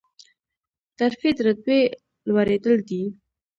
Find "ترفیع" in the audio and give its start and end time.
0.99-1.33